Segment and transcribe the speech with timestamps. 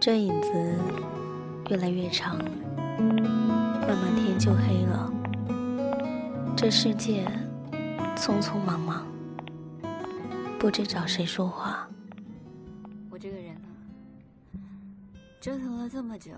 [0.00, 0.48] 这影子
[1.68, 5.12] 越来越长，慢慢天就黑了。
[6.56, 7.26] 这世界
[8.16, 9.06] 匆匆忙忙，
[10.58, 11.86] 不知找谁说话。
[13.10, 13.68] 我这个人呢，
[15.38, 16.32] 折腾了这么久，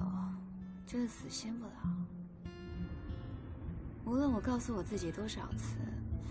[0.84, 1.72] 就是死心不了。
[4.04, 5.76] 无论我告诉我自己多少次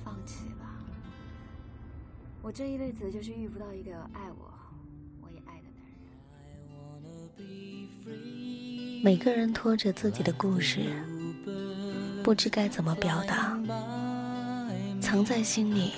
[0.03, 0.75] 放弃吧，
[2.41, 4.50] 我这一辈子就是遇不到一个爱我。
[9.03, 10.79] 每个人拖着自己的故事，
[12.23, 13.59] 不知该怎么表达，
[15.01, 15.93] 藏在心里，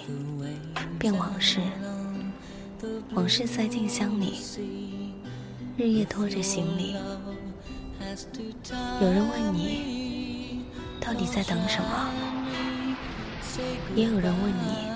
[0.97, 1.59] 变往事，
[3.13, 4.39] 往事塞进箱里，
[5.75, 6.95] 日夜拖着行李。
[9.01, 10.63] 有人问你，
[11.01, 12.09] 到底在等什么？
[13.95, 14.87] 也有人问你，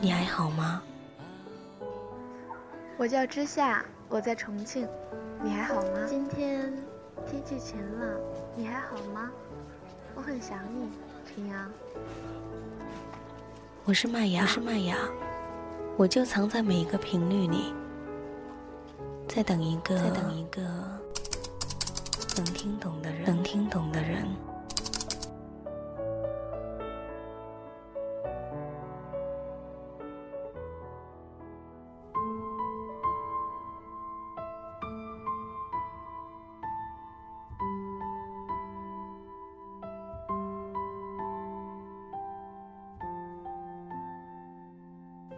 [0.00, 0.82] 你还好吗？
[2.98, 4.88] 我叫之夏，我在重庆。
[5.40, 6.04] 你还好吗？
[6.06, 6.72] 今天
[7.30, 8.10] 天气晴朗，
[8.56, 9.30] 你还好吗？
[10.16, 10.90] 我很想你，
[11.24, 11.70] 陈阳。
[13.84, 14.96] 我是麦芽，我是麦芽，
[15.96, 17.72] 我就藏在每一个频率里，
[19.28, 20.60] 在等一个，在等一个
[22.36, 24.26] 能听懂的人，能听懂的人。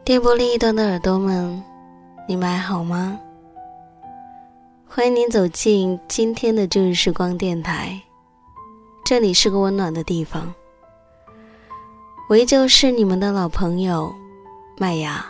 [0.05, 1.62] 电波另一端的耳朵们，
[2.27, 3.17] 你们还好吗？
[4.84, 8.00] 欢迎您走进今天的旧日时光电台，
[9.05, 10.53] 这里是个温暖的地方。
[12.28, 14.12] 我依旧是你们的老朋友
[14.77, 15.25] 麦芽。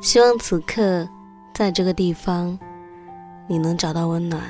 [0.00, 1.08] 希望此刻
[1.52, 2.56] 在这个地方，
[3.48, 4.40] 你能找到温暖。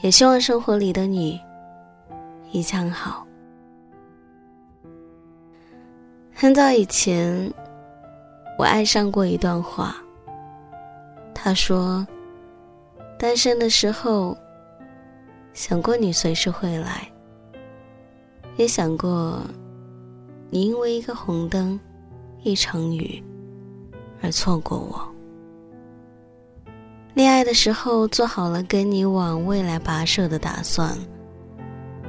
[0.00, 1.38] 也希望生活里的你
[2.50, 3.26] 一切好。
[6.40, 7.52] 很早以前，
[8.56, 9.94] 我爱上过一段话。
[11.34, 12.06] 他说
[13.20, 14.34] ：“单身的时候，
[15.52, 17.06] 想过你随时会来，
[18.56, 19.42] 也想过
[20.48, 21.78] 你因为一个红灯、
[22.42, 23.22] 一场雨
[24.22, 25.14] 而错过我。
[27.12, 30.96] 恋爱的时候，做好了跟你往未来跋涉的打算，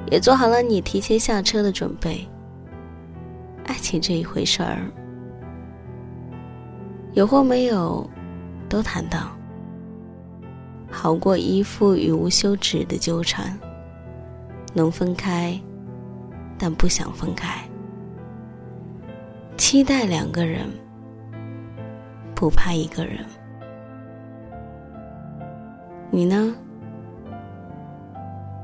[0.10, 2.26] 也做好了你提前下车的准备。”
[3.66, 4.90] 爱情这一回事儿，
[7.14, 8.10] 有或没有，
[8.68, 9.32] 都谈到，
[10.90, 13.58] 好过依附与无休止的纠缠。
[14.74, 15.60] 能分开，
[16.58, 17.62] 但不想分开。
[19.58, 20.66] 期待两个人，
[22.34, 23.26] 不怕一个人。
[26.10, 26.56] 你呢？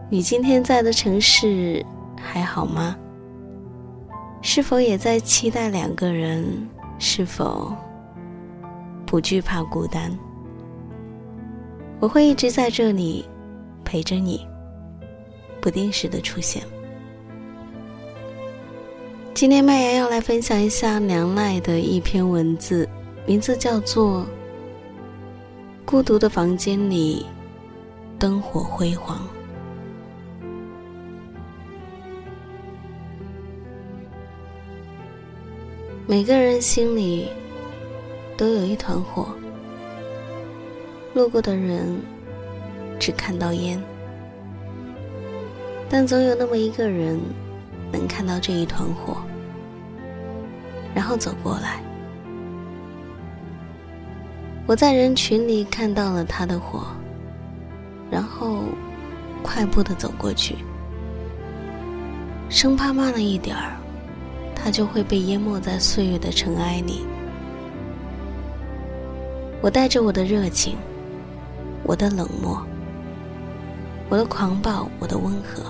[0.09, 1.85] 你今天在的城市
[2.15, 2.95] 还好吗？
[4.49, 6.45] 是否也在期待两个人？
[6.99, 7.75] 是否
[9.05, 10.09] 不惧怕孤单？
[11.99, 13.25] 我会一直在这里
[13.83, 14.47] 陪着你，
[15.59, 16.63] 不定时的出现。
[19.33, 22.87] 今天麦芽要来分享一下梁赖的一篇文字，
[23.25, 24.21] 名字叫做
[25.83, 27.25] 《孤独的房间里，
[28.17, 29.17] 灯火辉煌》。
[36.09, 37.27] 每个人心里
[38.37, 39.27] 都有一团火，
[41.13, 41.99] 路过的人
[42.97, 43.77] 只看到烟，
[45.89, 47.19] 但总有那么一个人
[47.91, 49.17] 能看到这一团火，
[50.95, 51.83] 然后走过来。
[54.65, 56.87] 我在人群里看到了他的火，
[58.09, 58.63] 然后
[59.43, 60.55] 快步的走过去，
[62.47, 63.75] 生怕慢了一点儿。
[64.57, 67.05] 他就会被淹没在岁月的尘埃里。
[69.61, 70.75] 我带着我的热情，
[71.83, 72.61] 我的冷漠，
[74.09, 75.63] 我的狂暴，我的温和，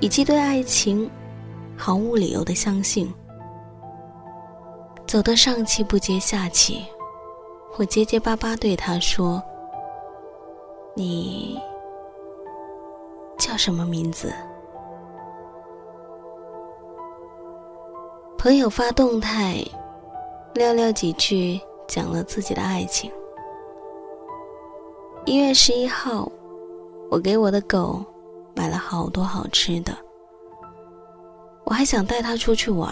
[0.00, 1.10] 以及对爱情
[1.76, 3.12] 毫无理由的相信，
[5.06, 6.84] 走得上气不接下气。
[7.76, 9.42] 我结结巴巴对他说
[10.96, 11.60] ：“你
[13.38, 14.32] 叫什么名字？”
[18.38, 19.56] 朋友发动态，
[20.54, 23.10] 寥寥几句讲了自己的爱情。
[25.26, 26.30] 一月十一号，
[27.10, 28.00] 我给我的狗
[28.54, 29.92] 买了好多好吃的，
[31.64, 32.88] 我还想带它出去玩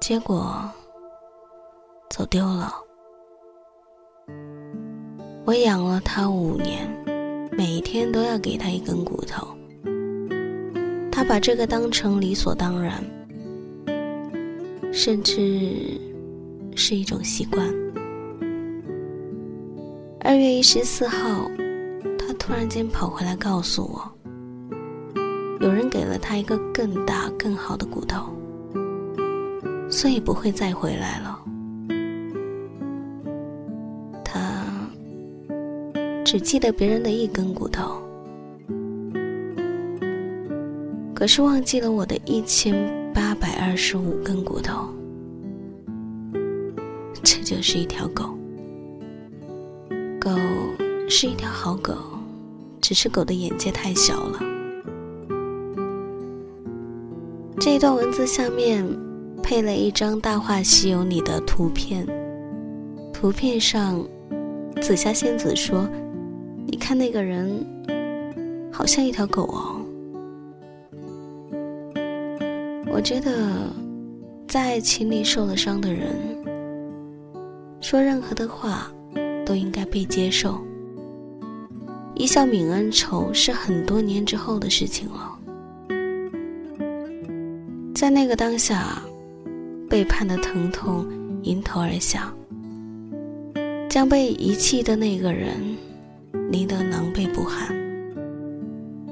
[0.00, 0.68] 结果
[2.10, 2.74] 走丢了。
[5.44, 6.90] 我养了它五年，
[7.52, 9.46] 每天都要给它一根骨头。
[11.12, 13.00] 他把这个当成理所当然，
[14.96, 16.00] 甚至
[16.76, 17.66] 是一种习惯。
[20.20, 21.50] 二月一十四号，
[22.16, 24.08] 他突然间跑回来告诉我，
[25.60, 28.32] 有人给了他一个更大、更好的骨头，
[29.90, 31.40] 所以不会再回来了。
[34.24, 34.64] 他
[36.24, 38.00] 只记得别人的一根骨头，
[41.12, 42.72] 可是忘记了我的一千
[43.14, 44.88] 八百二十五根骨头。
[47.22, 48.36] 这就是一条狗，
[50.20, 50.30] 狗
[51.08, 51.94] 是一条好狗，
[52.80, 54.40] 只是狗的眼界太小了。
[57.60, 58.84] 这一段文字下面
[59.42, 62.06] 配了一张《大话西游》里的图片，
[63.12, 64.04] 图片上
[64.82, 65.88] 紫霞仙子说。
[66.66, 67.64] 你看那个人，
[68.72, 69.83] 好像一条狗哦。
[72.94, 73.72] 我觉得，
[74.46, 76.14] 在爱情里受了伤的人，
[77.80, 78.88] 说任何的话
[79.44, 80.64] 都应该被接受。
[82.14, 85.36] 一笑泯恩仇是很多年之后的事情了。
[87.96, 89.02] 在那个当下，
[89.90, 91.04] 背叛的疼痛
[91.42, 92.32] 迎头而下，
[93.90, 95.56] 将被遗弃的那个人。
[96.50, 97.74] 离得狼狈不堪，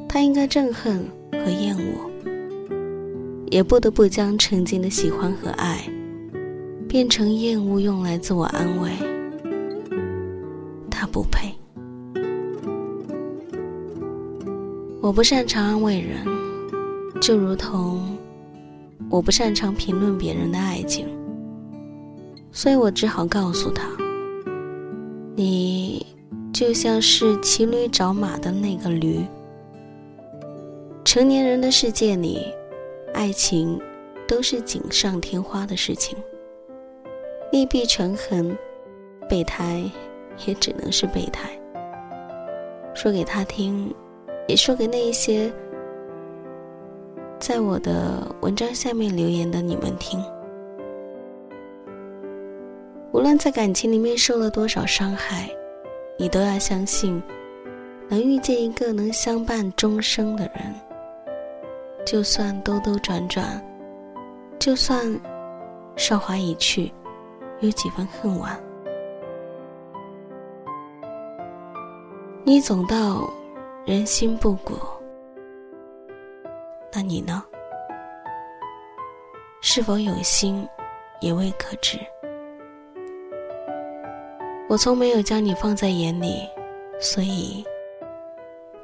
[0.08, 2.10] 他应该憎恨和厌恶，
[3.52, 5.86] 也不得不将曾经的喜欢和爱，
[6.88, 8.90] 变成厌恶，用来自我安慰。
[10.90, 11.52] 他不配。
[15.02, 16.26] 我不擅长安慰人，
[17.20, 18.16] 就如同
[19.10, 21.06] 我不擅长评论别人的爱情，
[22.52, 23.86] 所以我只好告诉他：
[25.36, 26.06] 你。
[26.54, 29.20] 就像是骑驴找马的那个驴。
[31.02, 32.46] 成年人的世界里，
[33.22, 33.80] 爱情
[34.26, 36.18] 都是锦上添花的事情。
[37.52, 38.58] 利弊权衡，
[39.28, 39.88] 备胎
[40.44, 41.48] 也只能是备胎。
[42.94, 43.94] 说给他听，
[44.48, 45.52] 也说给那一些
[47.38, 50.20] 在我的文章下面留言的你们听。
[53.12, 55.48] 无论在感情里面受了多少伤害。
[56.18, 57.22] 你都要相信，
[58.08, 60.74] 能遇见一个能相伴终生的人，
[62.04, 63.64] 就算兜兜转转，
[64.58, 65.18] 就算
[65.96, 66.92] 韶华已去，
[67.60, 68.60] 有几分恨晚，
[72.44, 73.30] 你总道
[73.86, 74.74] 人心不古，
[76.92, 77.42] 那你呢？
[79.60, 80.68] 是否有心，
[81.20, 81.98] 也未可知。
[84.68, 86.48] 我从没有将你放在眼里，
[87.00, 87.64] 所以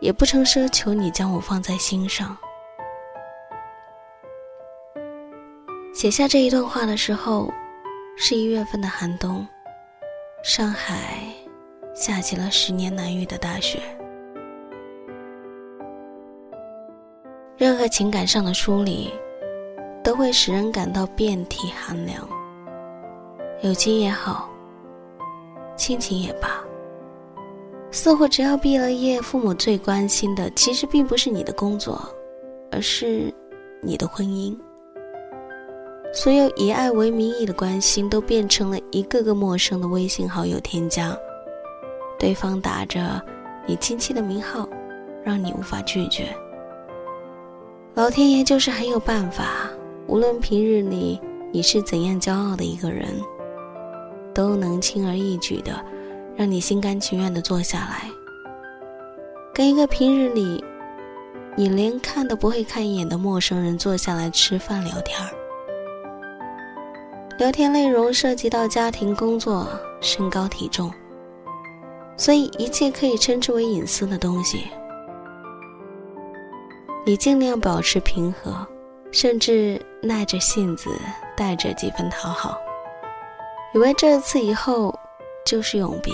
[0.01, 2.37] 也不曾奢求你将我放在心上。
[5.99, 7.53] 写下这一段话的时候，
[8.17, 9.45] 是一月份的寒冬，
[10.45, 11.25] 上海
[11.93, 13.81] 下起了十年难遇的大雪。
[17.57, 19.13] 任何情感上的疏离，
[20.05, 22.29] 都会使人感到遍体寒凉。
[23.63, 24.49] 友情也好。
[25.77, 26.63] 亲情也罢，
[27.91, 32.01] 似乎只要毕了业，父母最关心的其实并不是你的工作，
[32.71, 33.35] 而是
[33.83, 34.57] 你的婚姻。
[36.13, 41.17] 所有以爱为名义的关心，都变成了一个个陌生的微信好友添加，
[42.19, 43.23] 对方打着
[43.67, 44.69] 你亲戚的名号，
[45.23, 46.35] 让你无法拒绝。
[47.95, 49.71] 老天爷就是很有办法，
[50.07, 51.21] 无论平日里
[51.53, 53.09] 你是怎样骄傲的一个人。
[54.35, 55.85] 都能轻而易举的，
[56.37, 58.09] 让你心甘情愿的坐下来，
[59.53, 60.63] 跟一个平日里
[61.57, 65.38] 你连看都不会看一眼的陌生人坐下来吃饭聊天儿。
[67.39, 69.69] 聊天内容涉及到家庭、工作、
[70.01, 70.93] 身高、体重，
[72.17, 74.67] 所以一切可以称之为隐私的东西，
[77.07, 78.67] 你尽量保持平和，
[79.13, 80.91] 甚至耐着性子，
[81.37, 82.59] 带着几分讨好。
[83.73, 84.93] 以为这次以后
[85.47, 86.13] 就是永别，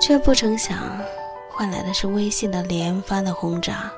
[0.00, 0.78] 却不成想
[1.50, 3.92] 换来的是微信的连番的轰炸。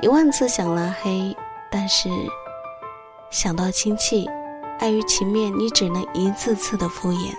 [0.00, 1.36] 一万次想拉黑，
[1.70, 2.08] 但是
[3.36, 4.26] 想到亲戚，
[4.78, 7.34] 碍于情面，你只能一次次的敷衍。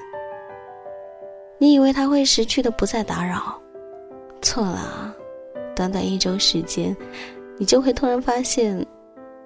[1.58, 3.60] 你以为他会识趣的不再打扰，
[4.40, 5.12] 错了。
[5.76, 6.96] 短短一周时间，
[7.58, 8.86] 你就会突然发现，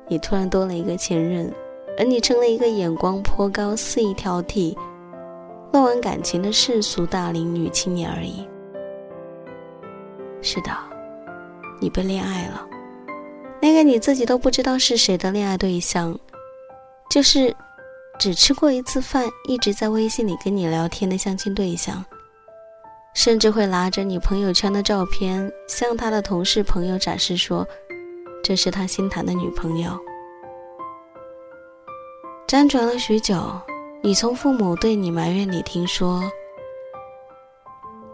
[0.10, 1.50] 你突然多了一个前任。
[1.98, 4.76] 而你成了一个眼光颇高、肆意挑剔、
[5.72, 8.46] 乱玩感情的世俗大龄女青年而已。
[10.42, 10.72] 是的，
[11.80, 12.68] 你被恋爱了，
[13.62, 16.18] 那个你自己都不知道是谁的恋爱对象，
[17.12, 17.54] 就是
[18.18, 22.04] 只吃过一次饭，一直在微信里跟你聊天的相亲对象，
[23.14, 27.68] 甚至会拿着你朋友圈的照片向他的同事朋友展示说，
[28.42, 30.00] 这是他新谈的女朋友。
[32.48, 33.60] 辗转了许久，
[34.02, 36.24] 你从父母对你埋怨里听说，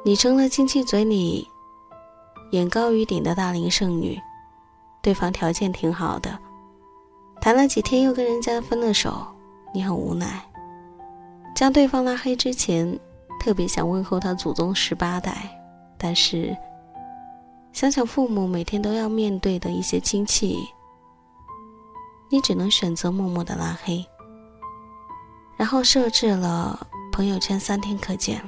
[0.03, 1.47] 你成了亲戚嘴里
[2.49, 4.19] 眼高于顶的大龄剩女，
[5.03, 6.39] 对方条件挺好的，
[7.39, 9.25] 谈了几天又跟人家分了手，
[9.73, 10.43] 你很无奈，
[11.55, 12.99] 将对方拉黑之前，
[13.39, 15.49] 特别想问候他祖宗十八代，
[15.97, 16.55] 但是
[17.71, 20.57] 想想父母每天都要面对的一些亲戚，
[22.29, 24.05] 你只能选择默默的拉黑。
[25.55, 28.39] 然后设置了朋友圈三天可见。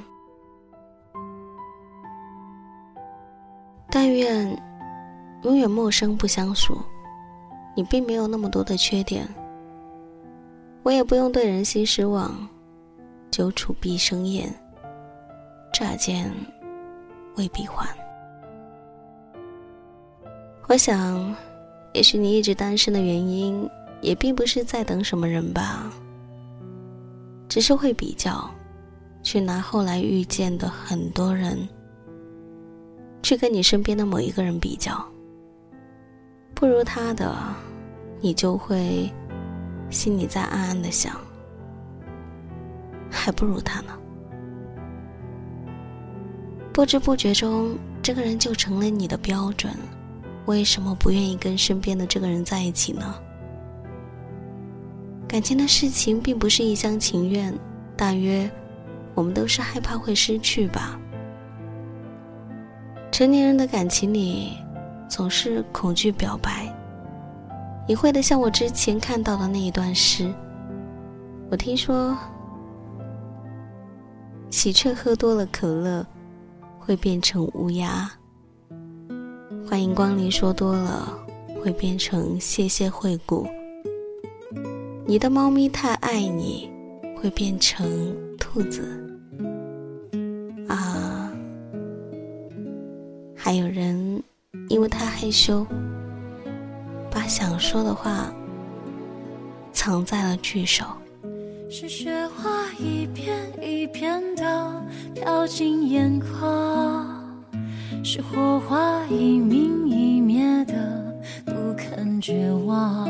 [3.90, 4.56] 但愿
[5.42, 6.78] 永远陌生不相熟，
[7.80, 9.26] 你并没有那么多的缺点，
[10.84, 12.46] 我也不用对人心失望，
[13.32, 14.54] 久处必生厌，
[15.72, 16.30] 乍见
[17.38, 17.88] 未必还。
[20.68, 21.34] 我想，
[21.94, 23.66] 也许你一直单身的原因，
[24.02, 25.90] 也并不是在等什么人吧。
[27.48, 28.52] 只是会比较，
[29.24, 31.58] 去拿后来遇见的很多人，
[33.24, 35.02] 去跟你身边的某一个人比较，
[36.60, 37.34] 不如他的，
[38.20, 39.10] 你就会
[39.90, 41.16] 心里在暗暗的想，
[43.10, 43.94] 还不如他呢。
[46.74, 49.74] 不知不觉中，这个人就成了你的标准，
[50.48, 53.16] 为什么不愿意跟身边的这个人在一起呢？
[55.30, 57.58] 感情的事情并不是一厢情愿，
[57.96, 58.52] 大约
[59.16, 61.00] 我们都是害怕会失去吧。
[63.14, 64.58] 成年人的感情里，
[65.10, 66.74] 总是恐惧表白。
[67.88, 70.32] 你会的，像我之前看到的那一段诗。
[71.50, 72.16] 我听说，
[74.52, 76.06] 喜鹊喝多了可乐，
[76.78, 78.10] 会变成乌鸦。
[79.68, 81.12] 欢迎光临说多了，
[81.62, 83.48] 会变成谢谢惠顾。
[85.06, 86.70] 你的猫咪太爱你，
[87.20, 88.84] 会变成兔子
[90.68, 91.32] 啊！
[93.36, 94.22] 还有人
[94.70, 95.66] 因为太害羞，
[97.10, 98.32] 把想说的话
[99.74, 100.86] 藏在了句首。
[101.72, 102.50] 是雪花
[102.80, 104.84] 一片一片的
[105.16, 107.44] 飘进眼眶，
[108.04, 111.14] 是火花一明一灭的
[111.46, 113.10] 不肯绝望。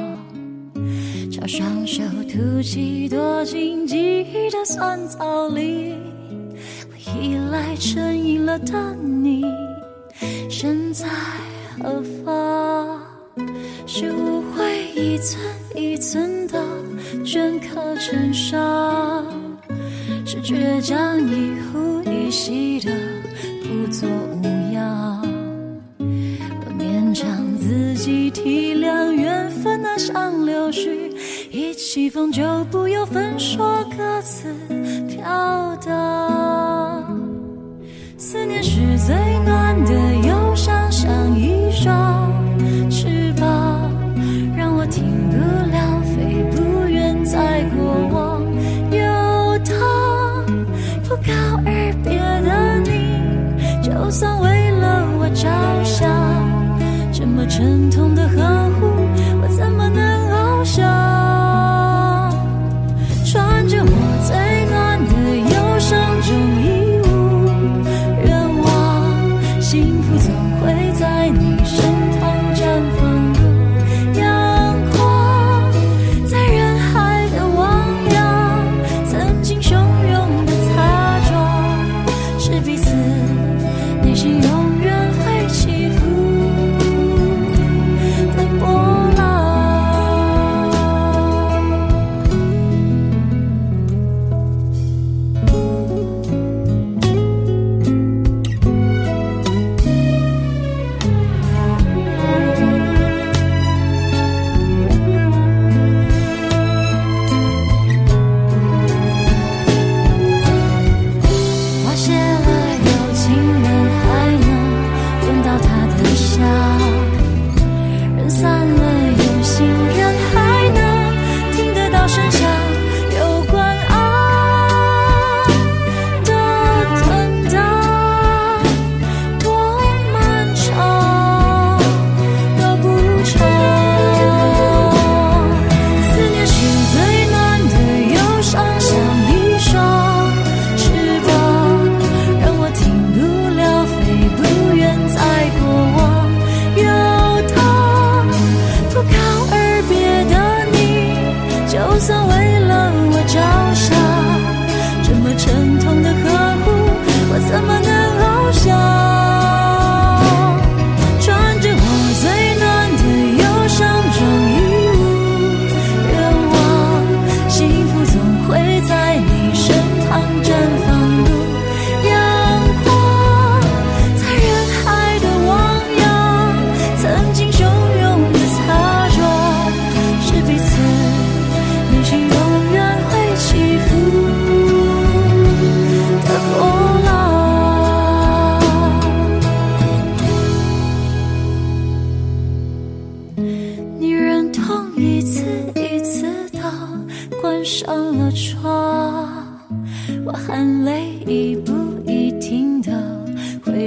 [1.29, 5.93] 朝双手吐气，躲进记忆的酸草里。
[6.89, 9.43] 我依赖成瘾了的你，
[10.50, 11.08] 身在
[11.77, 13.00] 何方？
[13.86, 15.39] 是误会一寸
[15.75, 16.60] 一寸的
[17.24, 19.25] 镌刻成伤，
[20.25, 22.91] 是倔强一呼一吸的
[23.63, 25.22] 不作无恙。
[26.00, 31.10] 我勉强自己体谅缘分那像流水。
[31.51, 34.53] 一起风就不由分说，各自
[35.08, 37.06] 飘荡。
[38.18, 39.15] 思念是最
[39.46, 40.08] 暖的
[40.56, 42.32] 就，像一双
[42.89, 43.91] 翅膀，
[44.56, 45.38] 让我停不
[45.72, 47.77] 了，飞不远，在过
[48.12, 48.41] 往
[48.91, 49.74] 有他。
[51.08, 51.32] 不告
[51.65, 55.48] 而别的你，就算为了我着
[55.84, 56.10] 想，
[57.12, 58.68] 这么沉痛的呵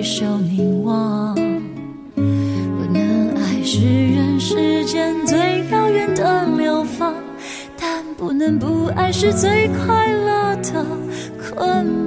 [0.03, 1.33] 回首凝望。
[2.17, 5.39] 不能爱是人世间最
[5.71, 7.15] 遥远的流放，
[7.79, 10.85] 但不能不爱是最快乐的
[11.39, 12.02] 困。